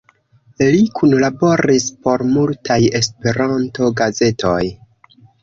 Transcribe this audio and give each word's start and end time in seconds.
Li 0.75 0.77
kunlaboris 0.99 1.85
por 2.07 2.23
multaj 2.31 2.79
Esperanto-gazetoj. 3.01 4.65